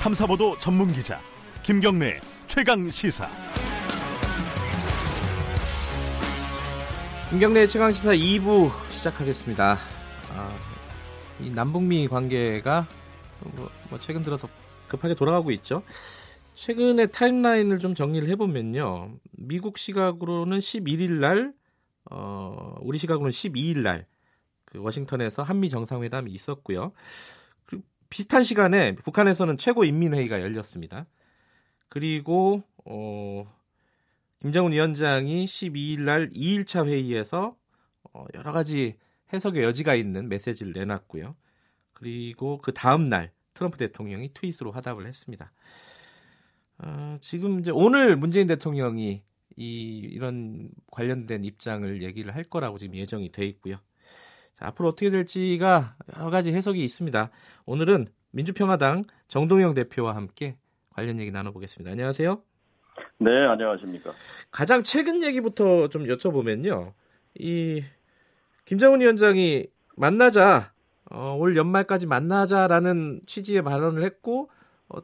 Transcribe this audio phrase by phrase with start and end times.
[0.00, 1.20] 탐사보도 전문 기자
[1.64, 3.28] 김경래 최강 시사.
[7.30, 9.76] 김경래 최강 시사 2부 시작하겠습니다.
[10.32, 10.56] 아,
[11.40, 12.86] 이 남북미 관계가
[13.56, 14.48] 뭐, 뭐 최근 들어서
[14.86, 15.82] 급하게 돌아가고 있죠.
[16.54, 19.16] 최근에 타임라인을 좀 정리를 해보면요.
[19.32, 21.52] 미국 시각으로는 11일 날,
[22.10, 24.06] 어, 우리 시각으로는 12일 날,
[24.64, 26.92] 그 워싱턴에서 한미 정상회담이 있었고요.
[28.10, 31.06] 비슷한 시간에 북한에서는 최고인민회의가 열렸습니다.
[31.88, 33.46] 그리고, 어,
[34.40, 37.56] 김정은 위원장이 12일 날 2일차 회의에서
[38.12, 38.96] 어, 여러 가지
[39.32, 41.36] 해석의 여지가 있는 메시지를 내놨고요.
[41.92, 45.52] 그리고 그 다음 날 트럼프 대통령이 트윗으로 화답을 했습니다.
[46.78, 49.22] 어, 지금 이제 오늘 문재인 대통령이
[49.56, 53.78] 이 이런 관련된 입장을 얘기를 할 거라고 지금 예정이 돼 있고요.
[54.58, 57.30] 자, 앞으로 어떻게 될지가 여러 가지 해석이 있습니다.
[57.66, 60.56] 오늘은 민주평화당 정동영 대표와 함께
[60.90, 61.90] 관련 얘기 나눠보겠습니다.
[61.92, 62.42] 안녕하세요.
[63.18, 64.12] 네, 안녕하십니까.
[64.50, 66.92] 가장 최근 얘기부터 좀 여쭤보면요.
[67.38, 67.82] 이
[68.64, 70.72] 김정은 위원장이 만나자
[71.10, 74.50] 어, 올 연말까지 만나자라는 취지의 발언을 했고
[74.88, 74.98] 어,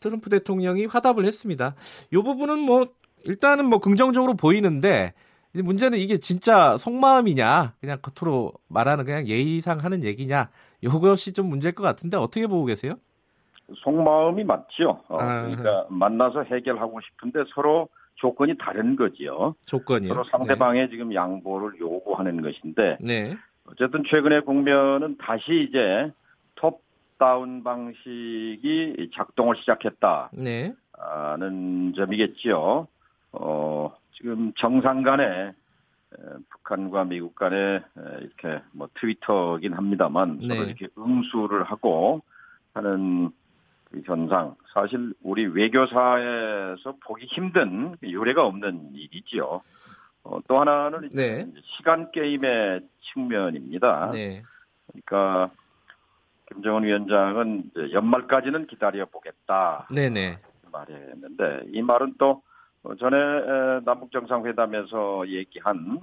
[0.00, 1.74] 트럼프 대통령이 화답을 했습니다.
[2.12, 2.88] 이 부분은 뭐
[3.24, 5.12] 일단은 뭐 긍정적으로 보이는데
[5.54, 10.48] 문제는 이게 진짜 속마음이냐 그냥 겉으로 말하는 그냥 예의상 하는 얘기냐
[10.80, 12.94] 이것이 좀 문제일 것 같은데 어떻게 보고 계세요?
[13.76, 15.02] 속마음이 맞죠.
[15.08, 19.54] 어, 아, 그러니까 만나서 해결하고 싶은데 서로 조건이 다른 거지요.
[19.66, 20.08] 조건이요.
[20.08, 20.90] 서로 상대방의 네.
[20.90, 23.36] 지금 양보를 요구하는 것인데 네.
[23.66, 26.10] 어쨌든 최근의 국면은 다시 이제
[26.54, 26.82] 톱
[27.18, 30.74] 다운 방식이 작동을 시작했다는 네.
[31.94, 32.88] 점이겠지요.
[33.32, 35.52] 어, 지금 정상 간에
[36.50, 37.82] 북한과 미국 간에
[38.20, 40.48] 이렇게 뭐 트위터긴 합니다만 네.
[40.48, 42.22] 서로 이렇게 응수를 하고
[42.74, 43.30] 하는
[43.84, 49.62] 그 현상 사실 우리 외교사에서 보기 힘든 유례가 없는 일이지요.
[50.24, 51.46] 어, 또 하나는 네.
[51.76, 54.10] 시간 게임의 측면입니다.
[54.12, 54.42] 네.
[54.86, 55.50] 그러니까
[56.48, 59.88] 김정은 위원장은 연말까지는 기다려 보겠다.
[59.90, 60.38] 네네.
[60.70, 62.42] 말했는데 이 말은 또
[62.98, 66.00] 전에 남북 정상회담에서 얘기한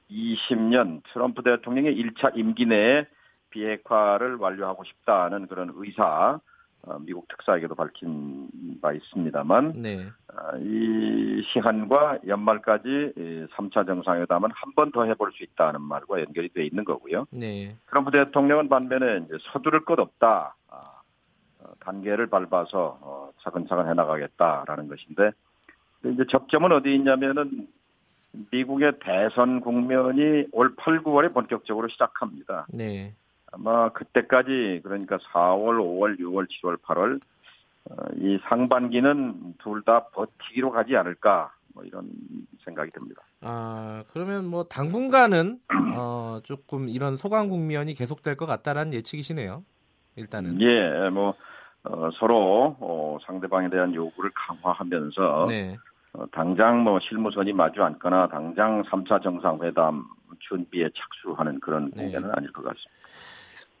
[0.00, 3.06] 2020년 트럼프 대통령의 1차 임기 내에
[3.50, 6.40] 비핵화를 완료하고 싶다는 그런 의사
[6.82, 8.48] 어, 미국 특사에게도 밝힌
[8.80, 10.06] 바 있습니다만 네.
[10.32, 16.64] 어, 이 시한과 연말까지 3차 정상회담은 한 번 더 해볼 수 있다는 말과 연결이 돼
[16.64, 17.26] 있는 거고요.
[17.30, 17.76] 네.
[17.88, 20.54] 트럼프 대통령은 반면에 이제 서두를 것 없다.
[20.68, 20.76] 아,
[21.60, 25.32] 어, 단계를 밟아서 차근차근 해나가겠다라는 것인데
[26.04, 27.68] 이제 접점은 어디 있냐면은
[28.50, 32.66] 미국의 대선 국면이 올 8, 9월에 본격적으로 시작합니다.
[32.70, 33.14] 네.
[33.50, 37.20] 아마 그때까지 그러니까 4월, 5월, 6월, 7월, 8월
[38.16, 42.10] 이 상반기는 둘 다 버티기로 가지 않을까 뭐 이런
[42.64, 43.22] 생각이 듭니다.
[43.40, 45.60] 아 그러면 뭐 당분간은
[45.96, 49.64] 어, 조금 이런 소강 국면이 계속될 것 같다라는 예측이시네요.
[50.16, 51.34] 일단은 예, 뭐
[51.84, 55.76] 어, 서로 어, 상대방에 대한 요구를 강화하면서 네.
[56.12, 60.04] 어, 당장 뭐 실무선이 마주 않거나 당장 3차 정상회담
[60.40, 62.04] 준비에 착수하는 그런 네.
[62.04, 62.34] 공연은 네.
[62.36, 62.90] 아닐 것 같습니다.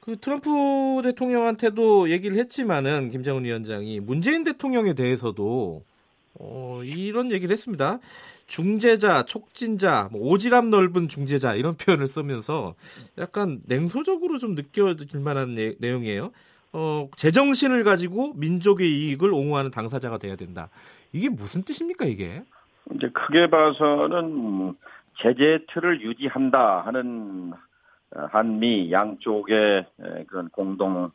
[0.00, 5.82] 그 트럼프 대통령한테도 얘기를 했지만은 김정은 위원장이 문재인 대통령에 대해서도
[6.40, 7.98] 어, 이런 얘기를 했습니다.
[8.46, 12.74] 중재자, 촉진자, 뭐 오지랖 넓은 중재자 이런 표현을 쓰면서
[13.18, 16.30] 약간 냉소적으로 좀 느껴질 만한 내, 내용이에요.
[16.72, 20.70] 어, 제정신을 가지고 민족의 이익을 옹호하는 당사자가 돼야 된다.
[21.12, 22.42] 이게 무슨 뜻입니까, 이게?
[22.94, 24.74] 이제 크게 봐서는
[25.16, 27.52] 제재 틀을 유지한다 하는
[28.10, 29.86] 한미 양쪽의
[30.28, 31.10] 그런 공동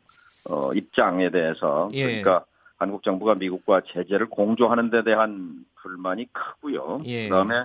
[0.48, 2.04] 어, 입장에 대해서 예.
[2.04, 2.44] 그러니까
[2.76, 7.00] 한국 정부가 미국과 제재를 공조하는 데 대한 불만이 크고요.
[7.06, 7.28] 예.
[7.28, 7.64] 그다음에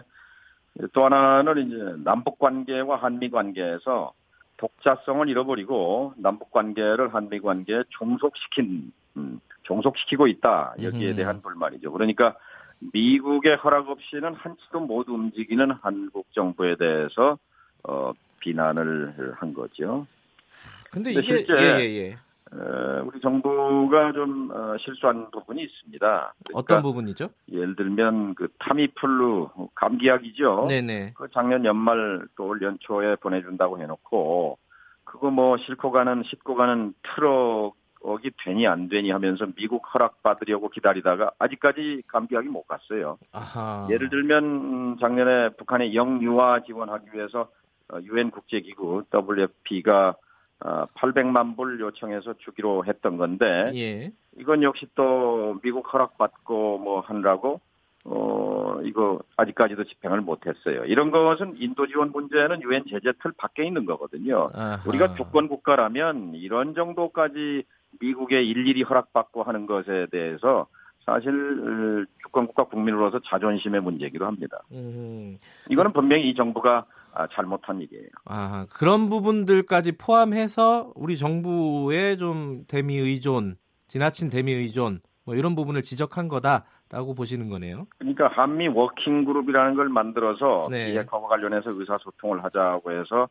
[0.94, 4.14] 또 하나는 이제 남북 관계와 한미 관계에서
[4.58, 11.92] 독자성을 잃어버리고 남북 관계를 한미 관계에 종속시킨 음, 종속시키고 있다 여기에 대한 불만이죠.
[11.92, 12.36] 그러니까
[12.94, 17.38] 미국의 허락 없이는 한치도 못 움직이는 한국 정부에 대해서
[17.84, 20.08] 어, 비난을 한 거죠.
[20.92, 22.18] 근데, 근데 이게 실제 예, 예, 예.
[23.06, 26.00] 우리 정부가 좀 어, 실수한 부분이 있습니다.
[26.00, 27.30] 그러니까 어떤 부분이죠?
[27.52, 30.66] 예를 들면 그 타미플루 감기약이죠.
[30.68, 31.14] 네네.
[31.16, 34.58] 그 작년 연말 또 올 연초에 보내준다고 해놓고
[35.04, 37.76] 그거 뭐 싣고 가는 싣고 가는 트럭
[38.24, 43.18] 이 되니 안 되니 하면서 미국 허락 받으려고 기다리다가 아직까지 감기약이 못 갔어요.
[43.32, 43.88] 아하.
[43.90, 47.50] 예를 들면 작년에 북한의 영유아 지원하기 위해서
[48.04, 50.16] 유엔 국제기구 WFP가
[50.60, 54.12] 800만 어, 불 요청해서 주기로 했던 건데 예.
[54.38, 57.62] 이건 역시 또 미국 허락 받고 뭐 하느라고
[58.06, 60.86] 어 이거 아직까지도 집행을 못했어요.
[60.86, 64.50] 이런 것은 인도 지원 문제는 유엔 제재 틀 밖에 있는 거거든요.
[64.54, 64.82] 아하.
[64.86, 67.64] 우리가 주권 국가라면 이런 정도까지
[68.00, 70.68] 미국의 일일이 허락받고 하는 것에 대해서
[71.06, 74.62] 사실 주권 국가 국민으로서 자존심의 문제이기도 합니다.
[74.72, 75.38] 음.
[75.70, 78.08] 이거는 분명히 이 정부가 아, 잘못한 일이에요.
[78.26, 83.56] 아 그런 부분들까지 포함해서 우리 정부의 좀 대미 의존,
[83.88, 87.88] 지나친 대미 의존 뭐 이런 부분을 지적한 거다라고 보시는 거네요.
[87.98, 90.92] 그러니까 한미 워킹 그룹이라는 걸 만들어서 네.
[90.92, 93.28] 비핵화와 관련해서 의사소통을 하자고 해서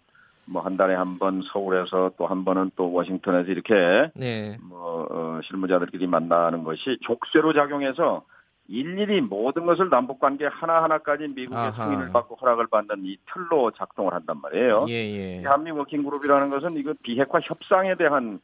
[0.50, 4.56] 뭐 한 달에 한 번 서울에서 또 한 번은 또 워싱턴에서 이렇게 네.
[4.62, 8.24] 뭐 어, 실무자들끼리 만나는 것이 족쇄로 작용해서
[8.70, 11.84] 일일이 모든 것을 남북 관계 하나 하나까지 미국의 아하.
[11.86, 14.84] 승인을 받고 허락을 받는 이 틀로 작동을 한단 말이에요.
[14.90, 15.42] 예, 예.
[15.44, 18.40] 한미 워킹 그룹이라는 것은 이거 비핵화 협상에 대한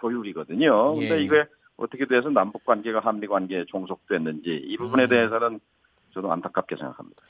[0.00, 0.96] 조율이거든요.
[0.96, 1.08] 예.
[1.08, 1.44] 근데 이게
[1.76, 5.08] 어떻게 돼서 남북 관계가 한미 관계에 종속됐는지 이 부분에 음.
[5.08, 5.60] 대해서는
[6.12, 7.22] 저도 안타깝게 생각합니다.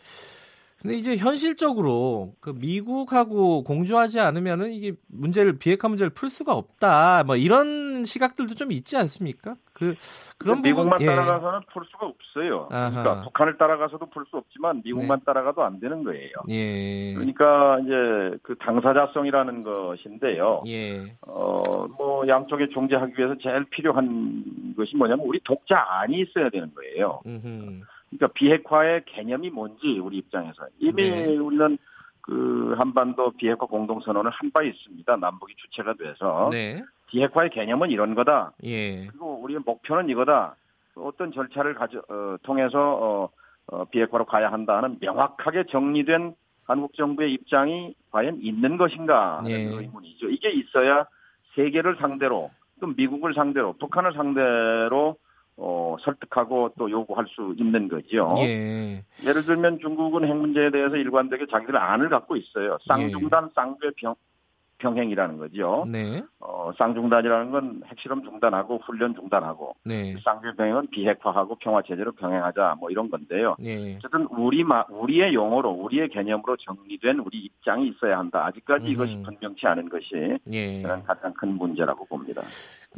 [0.81, 7.25] 근데 이제 현실적으로 그 미국하고 공조하지 않으면은 이게 문제를 비핵화 문제를 풀 수가 없다.
[7.25, 9.57] 뭐 이런 시각들도 좀 있지 않습니까?
[9.73, 9.97] 그
[10.39, 11.17] 그런 미국만 부분, 예.
[11.17, 12.69] 따라가서는 풀 수가 없어요.
[12.71, 12.91] 아하.
[12.91, 15.25] 그러니까 북한을 따라가서도 풀 수 없지만 미국만 네.
[15.25, 16.33] 따라가도 안 되는 거예요.
[16.49, 17.15] 예.
[17.15, 20.63] 그러니까 이제 그 당사자성이라는 것인데요.
[20.69, 21.17] 예.
[21.23, 27.21] 어뭐 양쪽에 중재하기 위해서 제일 필요한 것이 뭐냐면 우리 독자 안이 있어야 되는 거예요.
[27.27, 27.83] 음흠.
[28.11, 31.37] 그러니까 비핵화의 개념이 뭔지 우리 입장에서 이미 네.
[31.37, 31.79] 우리는
[32.21, 35.17] 그 한반도 비핵화 공동선언을 한 바 있습니다.
[35.17, 36.83] 남북이 주체가 돼서 네.
[37.09, 38.53] 비핵화의 개념은 이런 거다.
[38.65, 39.07] 예.
[39.07, 40.57] 그리고 우리의 목표는 이거다.
[40.95, 43.29] 어떤 절차를 가져 어, 통해서 어,
[43.69, 46.35] 어, 비핵화로 가야 한다는 명확하게 정리된
[46.65, 49.55] 한국 정부의 입장이 과연 있는 것인가 하는 예.
[49.57, 50.29] 의문이죠.
[50.29, 51.07] 이게 있어야
[51.55, 52.51] 세계를 상대로
[52.81, 55.17] 또 미국을 상대로 북한을 상대로
[55.59, 58.33] 어, 설득하고 또 요구할 수 있는 거죠.
[58.39, 59.03] 예.
[59.27, 62.79] 예를 들면 중국은 핵 문제에 대해서 일관되게 자기들 안을 갖고 있어요.
[62.87, 63.55] 쌍중단, 예.
[63.55, 64.15] 쌍배 병,
[64.79, 65.85] 병행이라는 거죠.
[65.89, 66.23] 네.
[66.39, 70.15] 어, 쌍중단이라는 건 핵실험 중단하고 훈련 중단하고 네.
[70.25, 73.57] 쌍배 병행은 비핵화하고 평화 체제로 병행하자 뭐 이런 건데요.
[73.59, 73.97] 네.
[73.97, 78.47] 어쨌든 우리 마, 우리의 용어로 우리의 개념으로 정리된 우리 입장이 있어야 한다.
[78.47, 78.93] 아직까지 음.
[78.93, 80.83] 이것이 분명치 않은 것이 예.
[80.83, 82.43] 가장 큰 문제라고 봅니다.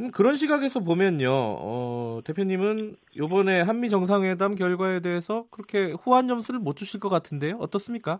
[0.01, 6.75] 그럼 그런 시각에서 보면요, 어, 대표님은 이번에 한미 정상회담 결과에 대해서 그렇게 후한 점수를 못
[6.75, 7.57] 주실 것 같은데요.
[7.59, 8.19] 어떻습니까?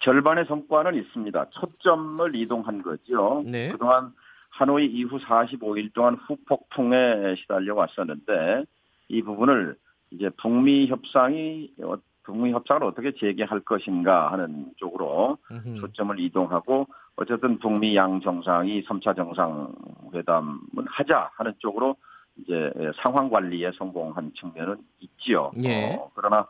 [0.00, 1.48] 절반의 성과는 있습니다.
[1.48, 3.42] 초점을 이동한 거죠.
[3.46, 3.70] 네.
[3.70, 4.12] 그동안
[4.50, 8.64] 하노이 이후 45일 동안 후폭풍에 시달려 왔었는데
[9.08, 9.76] 이 부분을
[10.10, 15.80] 이제 북미 협상이 어, 북미 협상을 어떻게 재개할 것인가 하는 쪽으로 음흠.
[15.80, 16.86] 초점을 이동하고
[17.16, 21.96] 어쨌든 북미 양 정상이 3차 정상회담은 하자 하는 쪽으로
[22.36, 22.72] 이제
[23.02, 25.50] 상황 관리에 성공한 측면은 있지요.
[25.62, 25.94] 예.
[25.94, 26.46] 어, 그러나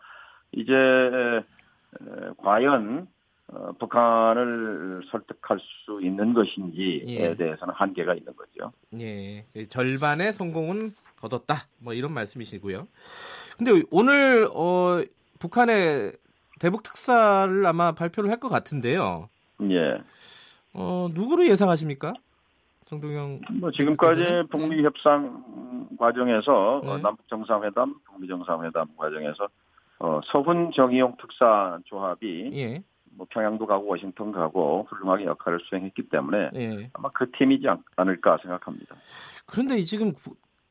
[0.52, 1.42] 이제
[2.38, 3.08] 과연
[3.48, 7.34] 어, 북한을 설득할 수 있는 것인지에 예.
[7.34, 8.72] 대해서는 한계가 있는 거죠.
[8.98, 11.66] 예, 절반의 성공은 거뒀다.
[11.78, 12.86] 뭐 이런 말씀이시고요.
[13.58, 15.02] 근데 오늘 어,
[15.43, 16.12] 북한의
[16.61, 19.29] 대북 특사를 아마 발표를 할 것 같은데요.
[19.71, 20.00] 예.
[20.73, 22.15] 어, 누구를 예상하십니까?
[22.87, 23.41] 정동영.
[23.61, 26.91] 뭐 지금까지 북미 협상 과정에서 네.
[26.91, 29.49] 어, 남북 정상회담, 북미 정상회담 과정에서
[29.99, 32.82] 어, 서훈 정의용 특사 조합이 예.
[33.17, 36.91] 뭐 평양도 가고 워싱턴 가고 훌륭하게 역할을 수행했기 때문에 예.
[36.93, 38.94] 아마 그 팀이지 않을까 생각합니다.
[39.46, 40.13] 그런데 지금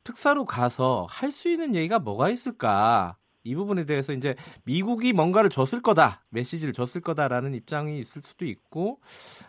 [0.04, 3.18] 특사로 가서 할 수 있는 얘기가 뭐가 있을까?
[3.43, 9.00] 이 부분에 대해서 이제 미국이 뭔가를 줬을 거다, 메시지를 줬을 거다라는 입장이 있을 수도 있고,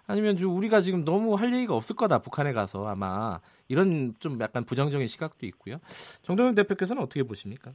[0.06, 4.64] 아니면 좀 우리가 지금 너무 할 얘기가 없을 거다, 북한에 가서 아마 이런 좀 약간
[4.64, 5.78] 부정적인 시각도 있고요.
[6.22, 7.72] 정동영 대표께서는 어떻게 보십니까?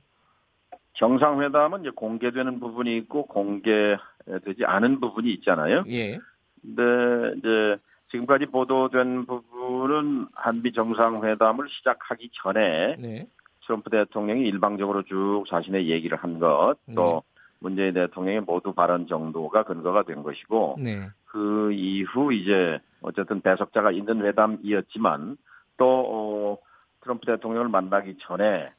[0.94, 5.84] 정상회담은 이제 공개되는 부분이 있고 공개되지 않은 부분이 있잖아요.
[5.88, 6.18] 예.
[6.62, 7.78] 근데 이제
[8.10, 13.28] 지금까지 보도된 부분은 한미 정상회담을 시작하기 전에 네.
[13.68, 17.42] 트럼프 대통령이 일방적으로 쭉 자신의 얘기를 한 것, 또 네.
[17.60, 21.10] 문재인 대통령의 모두 발언 정도가 근거가 된 것이고, 네.
[21.26, 25.38] 그 이후 이제 어쨌든 배석자가 있는 회담이었지만
[25.76, 26.58] 또 어,
[27.02, 28.72] 트럼프 대통령을 만나기 전에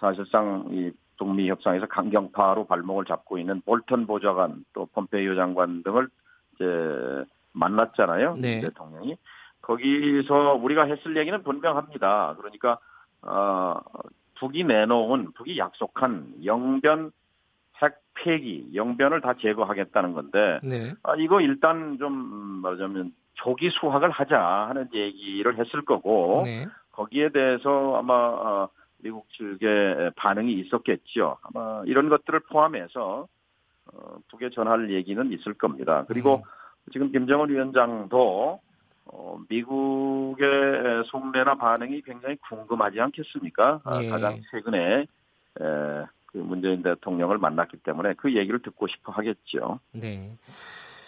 [0.00, 6.08] 사실상 이 북미 협상에서 강경파로 발목을 잡고 있는 볼턴 보좌관 또 폼페이오 장관 등을
[6.54, 8.36] 이제 만났잖아요.
[8.36, 8.60] 네.
[8.60, 9.16] 대통령이
[9.62, 12.34] 거기서 우리가 했을 얘기는 분명합니다.
[12.38, 12.78] 그러니까
[13.26, 13.80] 어,
[14.38, 17.10] 북이 내놓은 북이 약속한 영변
[17.82, 20.94] 핵 폐기 영변을 다 제거하겠다는 건데 네.
[21.02, 22.12] 아, 이거 일단 좀
[22.62, 26.66] 말하자면 조기 수확을 하자 하는 얘기를 했을 거고 네.
[26.92, 28.68] 거기에 대해서 아마 어,
[28.98, 31.36] 미국 측의 반응이 있었겠죠.
[31.42, 33.28] 아마 이런 것들을 포함해서
[33.92, 36.04] 어, 북에 전할 얘기는 있을 겁니다.
[36.08, 36.42] 그리고 음.
[36.92, 38.60] 지금 김정은 위원장도
[39.06, 43.80] 어, 미국의 속내나 반응이 굉장히 궁금하지 않겠습니까?
[43.84, 44.08] 아, 예.
[44.08, 45.06] 가장 최근에 에,
[46.26, 49.80] 그 문재인 대통령을 만났기 때문에 그 얘기를 듣고 싶어 하겠죠.
[49.92, 50.36] 네.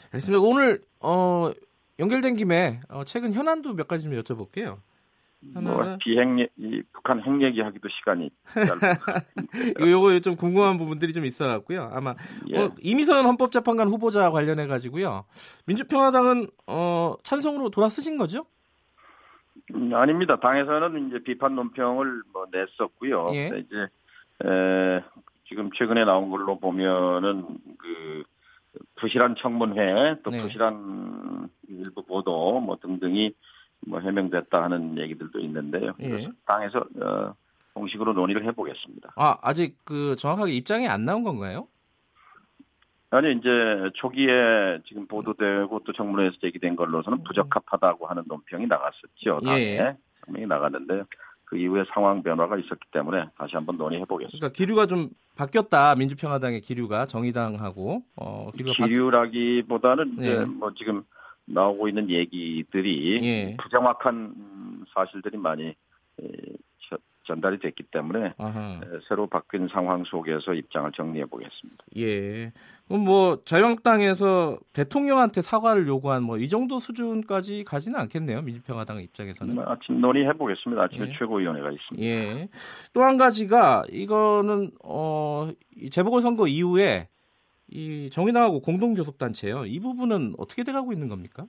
[0.06, 0.40] 알겠습니다.
[0.40, 1.50] 오늘 어,
[1.98, 4.78] 연결된 김에 어, 최근 현안도 몇 가지 좀 여쭤볼게요.
[5.40, 8.30] 뭐 비핵 이 북한 핵 얘기하기도 시간이
[9.78, 11.90] 이거 요거 좀 궁금한 부분들이 좀 있어 갖고요.
[11.92, 12.14] 아마
[12.48, 12.58] 예.
[12.58, 15.24] 어, 이미선 헌법재판관 후보자 관련해 가지고요.
[15.66, 18.46] 민주평화당은 어, 찬성으로 돌아서신 거죠?
[19.74, 20.40] 음, 아닙니다.
[20.40, 23.30] 당에서는 이제 비판 논평을 뭐 냈었고요.
[23.34, 23.46] 예.
[23.58, 23.88] 이제
[24.44, 25.02] 에,
[25.48, 27.46] 지금 최근에 나온 걸로 보면은
[27.78, 28.24] 그
[28.96, 30.42] 부실한 청문회 또 네.
[30.42, 33.34] 부실한 일부 보도 뭐 등등이
[33.86, 35.94] 뭐 해명됐다 하는 얘기들도 있는데요.
[36.00, 36.28] 예.
[36.46, 37.34] 당에서 어,
[37.74, 39.12] 공식으로 논의를 해보겠습니다.
[39.16, 41.68] 아 아직 그 정확하게 입장이 안 나온 건가요?
[43.10, 49.40] 아니 이제 초기에 지금 보도되고 또 청문회에서 제기된 걸로서는 부적합하다고 하는 논평이 나갔었죠.
[49.44, 49.96] 당에 예.
[50.26, 51.04] 명이 나갔는데
[51.44, 54.38] 그 이후에 상황 변화가 있었기 때문에 다시 한번 논의해 보겠습니다.
[54.38, 55.94] 그러니까 기류가 좀 바뀌었다.
[55.94, 60.22] 민주평화당의 기류가 정의당하고 어, 기류가 기류라기보다는 바...
[60.22, 60.44] 이제 네.
[60.44, 61.04] 뭐 지금
[61.48, 63.56] 나오고 있는 얘기들이 예.
[63.56, 64.34] 부정확한
[64.94, 65.74] 사실들이 많이
[67.26, 68.80] 전달이 됐기 때문에 아하.
[69.06, 71.84] 새로 바뀐 상황 속에서 입장을 정리해 보겠습니다.
[71.98, 72.52] 예.
[72.86, 78.40] 그럼 뭐 자유한국당에서 대통령한테 사과를 요구한 뭐 이 정도 수준까지 가지는 않겠네요.
[78.40, 79.56] 민주평화당 입장에서는.
[79.56, 80.84] 뭐 아침 논의해 보겠습니다.
[80.84, 81.12] 아침에 예.
[81.18, 82.02] 최고위원회가 있습니다.
[82.06, 82.48] 예.
[82.94, 85.50] 또 한 가지가 이거는 어
[85.90, 87.08] 재보궐 선거 이후에
[87.70, 89.66] 이 정의당하고 공동교섭단체요.
[89.66, 91.46] 이 부분은 어떻게 돼가고 있는 겁니까?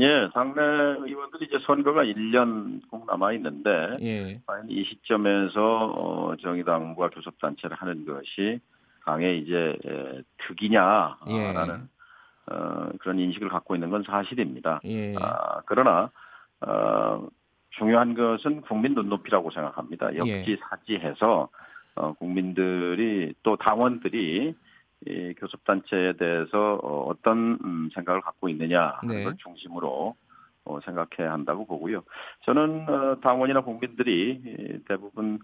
[0.00, 4.40] 예, 당내 의원들이 이제 선거가 1년 꼭 남아 있는데, 예.
[4.68, 8.60] 이 시점에서 어, 정의당과 교섭단체를 하는 것이
[9.04, 9.76] 당의 이제
[10.46, 12.54] 득이냐라는 예.
[12.54, 14.80] 어, 그런 인식을 갖고 있는 건 사실입니다.
[14.84, 15.14] 예.
[15.16, 16.10] 아, 그러나
[16.60, 17.26] 어,
[17.70, 20.14] 중요한 것은 국민 눈높이라고 생각합니다.
[20.14, 21.48] 역지사지해서
[21.96, 24.54] 어, 국민들이 또 당원들이
[25.06, 29.24] 이 교섭단체에 대해서 어, 어떤 음, 생각을 갖고 있느냐 하는 네.
[29.24, 30.14] 걸 중심으로
[30.64, 32.02] 어, 생각해야 한다고 보고요.
[32.44, 35.38] 저는 어, 당원이나 국민들이 대부분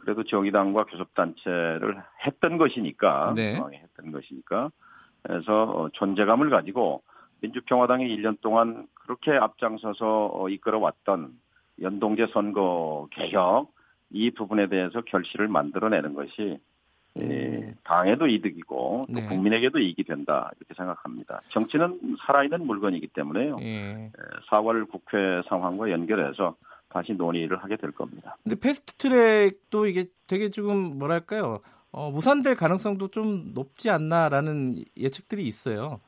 [0.00, 3.54] 그래도 정의당과 교섭단체를 했던 것이니까 네.
[3.56, 4.70] 했던 것이니까
[5.22, 7.02] 그래서 존재감을 가지고
[7.40, 11.32] 민주평화당이 1년 동안 그렇게 앞장서서 이끌어왔던
[11.80, 13.72] 연동제 선거 개혁
[14.10, 16.58] 이 부분에 대해서 결실을 만들어내는 것이
[17.20, 19.26] 예, 당에도 이득이고 또 네.
[19.26, 21.40] 국민에게도 이익이 된다 이렇게 생각합니다.
[21.48, 23.56] 정치는 살아있는 물건이기 때문에요.
[23.60, 24.10] 예.
[24.50, 26.56] 4월 예, 국회 상황과 연결해서
[26.88, 28.36] 다시 논의를 하게 될 겁니다.
[28.42, 31.60] 근데 패스트트랙도 이게 되게 지금 뭐랄까요
[31.90, 36.00] 어, 무산될 가능성도 좀 높지 않나라는 예측들이 있어요.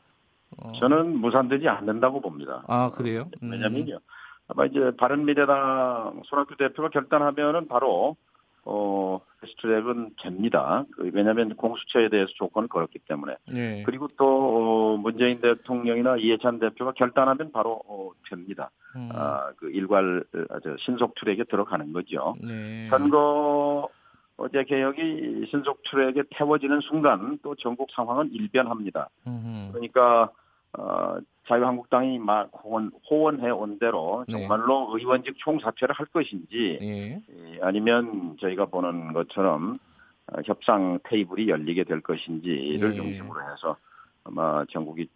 [0.58, 0.72] 어...
[0.72, 2.64] 저는 무산되지 않는다고 봅니다.
[2.66, 3.30] 아 그래요?
[3.42, 3.52] 음.
[3.52, 3.98] 왜냐면요.
[4.48, 8.16] 아마 이제 바른미래당 손학규 대표가 결단하면은 바로
[8.64, 10.84] 어, 패스트트랙은 됩니다.
[10.92, 13.36] 그, 왜냐하면 공수처에 대해서 조건을 걸었기 때문에.
[13.48, 13.82] 네.
[13.84, 18.70] 그리고 또 어, 문재인 대통령이나 이해찬 대표가 결단하면 바로 어, 됩니다.
[18.96, 19.08] 음.
[19.12, 22.36] 아, 그 일괄 아, 저, 신속 트랙에 들어가는 거죠.
[22.42, 22.88] 네.
[22.90, 23.88] 선거
[24.36, 29.08] 어제 개혁이 신속 트랙에 태워지는 순간 또 전국 상황은 일변합니다.
[29.26, 29.72] 음흠.
[29.72, 30.30] 그러니까
[30.78, 31.16] 어,
[31.48, 34.38] 자유한국당이 막 호언, 호언해 온 대로 네.
[34.38, 35.00] 정말로 네.
[35.02, 37.22] 의원직 총사퇴를 할 것인지 네.
[37.60, 39.78] 아니면 저희가 보는 것처럼
[40.28, 42.96] 어, 협상 테이블이 열리게 될 것인지를 네.
[42.96, 43.76] 중심으로 해서
[44.22, 45.08] 아마 전국이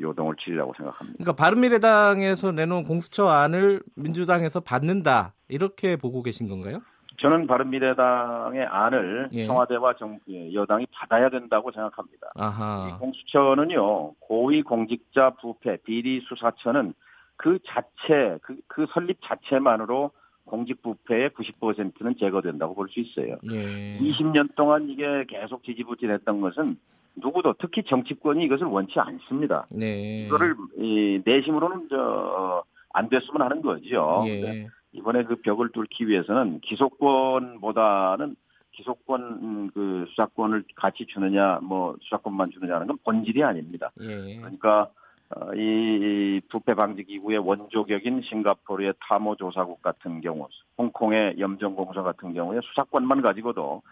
[0.00, 1.16] 요동을 치리라고 생각합니다.
[1.18, 6.80] 그러니까 바른미래당에서 내놓은 공수처 안을 민주당에서 받는다 이렇게 보고 계신 건가요?
[7.22, 9.46] 저는 바른미래당의 안을 예.
[9.46, 12.32] 청와대와 정, 예, 여당이 받아야 된다고 생각합니다.
[12.34, 12.98] 아하.
[13.00, 16.92] 공수처는요 고위 공직자 부패 비리 수사처는
[17.36, 20.10] 그 자체 그, 그 설립 자체만으로
[20.44, 23.36] 공직 부패의 90%는 제거된다고 볼 수 있어요.
[23.50, 23.98] 예.
[24.00, 26.76] 20년 동안 이게 계속 지지부진했던 것은
[27.14, 29.66] 누구도 특히 정치권이 이것을 원치 않습니다.
[29.70, 30.26] 네.
[30.26, 34.24] 이거를 이, 내심으로는 저 안 됐으면 하는 거죠.
[34.26, 34.66] 예.
[34.92, 38.36] 이번에 그 벽을 뚫기 위해서는 기소권보다는
[38.72, 43.90] 기소권 음, 그 수사권을 같이 주느냐 뭐 수사권만 주느냐는 건 본질이 아닙니다.
[44.00, 44.36] 예.
[44.36, 44.88] 그러니까
[45.34, 52.60] 어, 이 부패 방지 기구의 원조격인 싱가포르의 탐호 조사국 같은 경우, 홍콩의 염정공사 같은 경우에
[52.62, 53.82] 수사권만 가지고도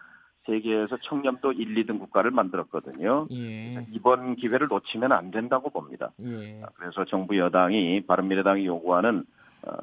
[0.46, 3.26] 세계에서 청렴도 1, 2등 국가를 만들었거든요.
[3.32, 3.86] 예.
[3.90, 6.10] 이번 기회를 놓치면 안 된다고 봅니다.
[6.22, 6.62] 예.
[6.74, 9.22] 그래서 정부 여당이 바른미래당이 요구하는 어,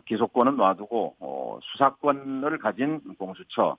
[0.05, 3.77] 기소권은 놔두고 어, 수사권을 가진 공수처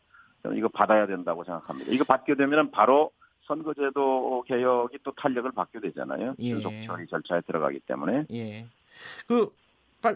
[0.55, 1.93] 이거 받아야 된다고 생각합니다.
[1.93, 3.11] 이거 받게 되면 바로
[3.43, 6.35] 선거제도 개혁이 또 탄력을 받게 되잖아요.
[6.39, 6.55] 예.
[6.55, 8.27] 계속 처리 절차에 들어가기 때문에.
[8.33, 8.67] 예.
[9.27, 9.51] 그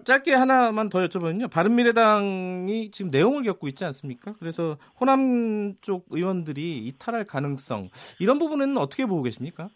[0.05, 1.51] 짧게 하나만 더 여쭤보면요.
[1.51, 4.35] 바른미래당이 지금 내용을 겪고 있지 않습니까?
[4.39, 7.89] 그래서 호남 쪽 의원들이 이탈할 가능성
[8.21, 9.69] 이런 부분은 어떻게 보고 계십니까?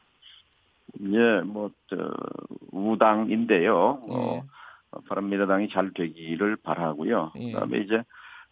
[1.01, 1.97] 예, 뭐 저,
[2.71, 4.03] 우당인데요.
[4.09, 4.15] 예.
[4.15, 4.45] 어,
[5.09, 7.33] 바른미래당이 잘 되기를 바라고요.
[7.37, 7.53] 예.
[7.53, 8.03] 그다음에 이제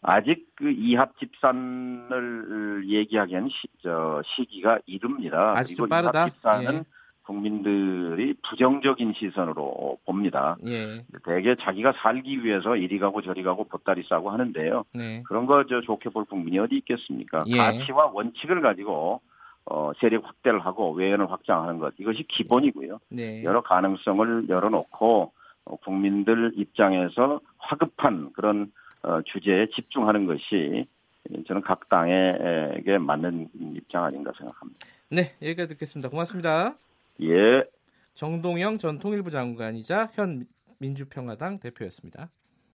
[0.02, 5.54] 아직 그 이합 집산을 얘기하기에는 시, 저, 시기가 이릅니다.
[5.56, 6.20] 아직 좀 빠르다.
[6.20, 6.82] 이합 집산은 예.
[7.22, 10.56] 국민들이 부정적인 시선으로 봅니다.
[10.66, 11.02] 예.
[11.24, 14.84] 대개 자기가 살기 위해서 이리 가고 저리 가고 보따리 싸고 하는데요.
[14.92, 15.22] 네.
[15.26, 17.44] 그런 거 저 좋게 볼 국민이 어디 있겠습니까?
[17.46, 17.56] 예.
[17.56, 19.22] 가치와 원칙을 가지고
[19.64, 22.98] 어, 세력 확대를 하고 외연을 확장하는 것 이것이 기본이고요.
[23.08, 23.42] 네.
[23.42, 25.32] 여러 가능성을 열어놓고 어,
[25.82, 30.86] 국민들 입장에서 화급한 그런 어, 주제에 집중하는 것이
[31.46, 34.86] 저는 각 당에게 맞는 입장 아닌가 생각합니다.
[35.10, 36.08] 네, 여기까지 듣겠습니다.
[36.10, 36.76] 고맙습니다.
[37.22, 37.64] 예.
[38.14, 40.46] 정동영 전 통일부 장관이자 현
[40.78, 42.30] 민주평화당 대표였습니다.